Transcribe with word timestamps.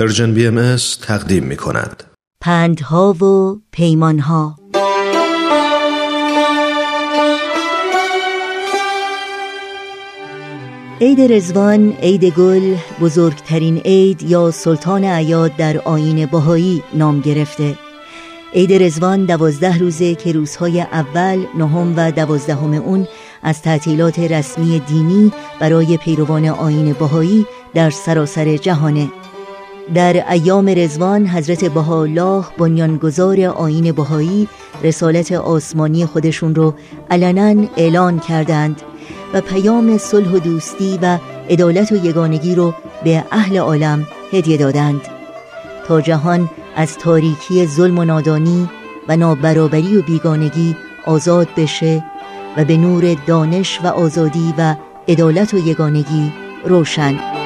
پرژن 0.00 0.34
بی 0.34 0.76
تقدیم 1.02 1.44
می 1.44 1.56
کند. 1.56 2.04
پندها 2.40 3.12
و 3.12 3.56
پیمانها. 3.72 4.56
عید 11.00 11.20
رزوان، 11.32 11.92
عید 11.92 12.24
گل، 12.24 12.74
بزرگترین 13.00 13.78
عید 13.78 14.22
یا 14.22 14.50
سلطان 14.50 15.04
عیاد 15.04 15.56
در 15.56 15.78
آین 15.78 16.26
باهایی 16.26 16.82
نام 16.94 17.20
گرفته. 17.20 17.78
عید 18.54 18.72
رزوان 18.72 19.24
دوازده 19.24 19.78
روزه 19.78 20.14
که 20.14 20.32
روزهای 20.32 20.80
اول، 20.80 21.44
نهم 21.58 21.94
و 21.96 22.12
دوازدهم 22.12 22.74
اون 22.74 23.08
از 23.42 23.62
تعطیلات 23.62 24.18
رسمی 24.18 24.78
دینی 24.78 25.32
برای 25.60 25.96
پیروان 25.96 26.46
آین 26.46 26.92
باهایی 26.92 27.46
در 27.74 27.90
سراسر 27.90 28.56
جهانه. 28.56 29.08
در 29.94 30.32
ایام 30.32 30.68
رزوان 30.68 31.26
حضرت 31.26 31.64
بهاءالله 31.64 32.44
بنیانگذار 32.58 33.40
آین 33.40 33.92
بهایی 33.92 34.48
رسالت 34.82 35.32
آسمانی 35.32 36.06
خودشون 36.06 36.54
رو 36.54 36.74
علنا 37.10 37.66
اعلان 37.76 38.18
کردند 38.18 38.82
و 39.34 39.40
پیام 39.40 39.98
صلح 39.98 40.30
و 40.32 40.38
دوستی 40.38 40.98
و 41.02 41.18
عدالت 41.50 41.92
و 41.92 42.06
یگانگی 42.06 42.54
رو 42.54 42.74
به 43.04 43.24
اهل 43.32 43.58
عالم 43.58 44.06
هدیه 44.32 44.56
دادند. 44.56 45.00
تا 45.86 46.00
جهان 46.00 46.50
از 46.76 46.98
تاریکی 46.98 47.66
ظلم 47.66 47.98
و 47.98 48.04
نادانی 48.04 48.68
و 49.08 49.16
نابرابری 49.16 49.96
و 49.96 50.02
بیگانگی 50.02 50.76
آزاد 51.06 51.48
بشه 51.56 52.04
و 52.56 52.64
به 52.64 52.76
نور 52.76 53.16
دانش 53.26 53.80
و 53.84 53.86
آزادی 53.86 54.54
و 54.58 54.74
عدالت 55.08 55.54
و 55.54 55.58
یگانگی 55.58 56.32
روشن. 56.64 57.39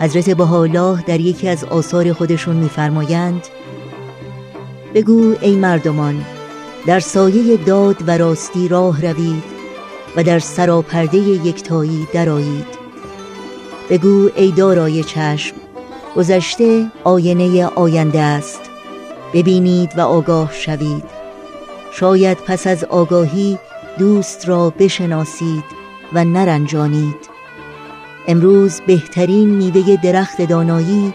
حضرت 0.00 0.30
بهاءالله 0.30 1.02
در 1.02 1.20
یکی 1.20 1.48
از 1.48 1.64
آثار 1.64 2.12
خودشون 2.12 2.56
میفرمایند 2.56 3.46
بگو 4.94 5.34
ای 5.40 5.56
مردمان 5.56 6.24
در 6.86 7.00
سایه 7.00 7.56
داد 7.56 8.08
و 8.08 8.18
راستی 8.18 8.68
راه 8.68 9.02
روید 9.02 9.42
و 10.16 10.22
در 10.22 10.38
سراپرده 10.38 11.18
یکتایی 11.18 12.08
درایید 12.12 12.78
بگو 13.90 14.30
ای 14.36 14.50
دارای 14.50 15.04
چشم 15.04 15.56
گذشته 16.16 16.86
آینه 17.04 17.66
آینده 17.66 18.20
است. 18.20 18.60
ببینید 19.34 19.98
و 19.98 20.00
آگاه 20.00 20.52
شوید. 20.52 21.04
شاید 21.92 22.38
پس 22.38 22.66
از 22.66 22.84
آگاهی 22.84 23.58
دوست 23.98 24.48
را 24.48 24.70
بشناسید 24.70 25.64
و 26.12 26.24
نرنجانید. 26.24 27.27
امروز 28.30 28.80
بهترین 28.86 29.48
میوه 29.48 29.96
درخت 30.02 30.42
دانایی 30.42 31.14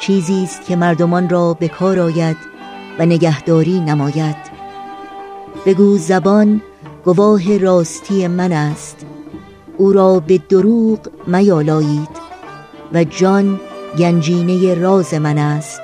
چیزی 0.00 0.44
است 0.44 0.66
که 0.66 0.76
مردمان 0.76 1.28
را 1.28 1.54
به 1.54 1.68
کار 1.68 2.00
آید 2.00 2.36
و 2.98 3.06
نگهداری 3.06 3.80
نماید. 3.80 4.36
بگو 5.66 5.98
زبان 5.98 6.62
گواه 7.04 7.58
راستی 7.58 8.26
من 8.28 8.52
است. 8.52 9.06
او 9.78 9.92
را 9.92 10.20
به 10.20 10.38
دروغ 10.48 10.98
میالایید 11.26 12.08
و 12.92 13.04
جان 13.04 13.60
گنجینه 13.98 14.74
راز 14.74 15.14
من 15.14 15.38
است. 15.38 15.80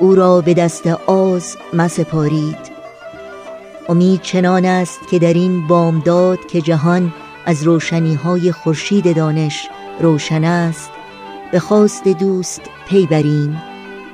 او 0.00 0.14
را 0.14 0.40
به 0.40 0.54
دست 0.54 0.86
آز 1.06 1.56
مسپارید. 1.72 2.76
امید 3.88 4.20
چنان 4.20 4.64
است 4.64 5.00
که 5.10 5.18
در 5.18 5.34
این 5.34 5.66
بامداد 5.66 6.46
که 6.46 6.60
جهان 6.60 7.14
از 7.46 7.62
روشنی 7.62 8.14
های 8.14 8.52
خورشید 8.52 9.16
دانش 9.16 9.68
روشن 10.00 10.44
است. 10.44 10.90
به 11.52 11.58
خواست 11.58 12.08
دوست 12.08 12.60
پی 12.88 13.06
بریم 13.06 13.62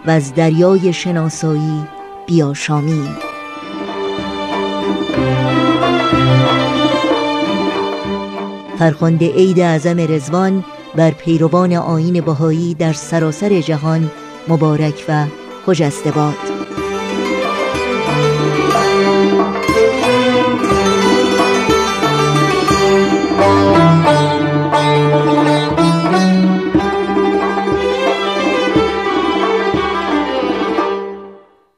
و 0.06 0.10
از 0.10 0.34
دریای 0.34 0.92
شناسایی 0.92 1.84
بیاشامیم. 2.26 3.16
فرخنده 8.78 9.32
عید 9.32 9.60
اعظم 9.60 10.00
رزوان 10.00 10.64
بر 10.94 11.10
پیروان 11.10 11.72
آین 11.72 12.20
بهایی 12.20 12.74
در 12.74 12.92
سراسر 12.92 13.60
جهان 13.60 14.10
مبارک 14.48 15.04
و 15.08 15.24
خجسته 15.66 16.10
باد 16.10 16.51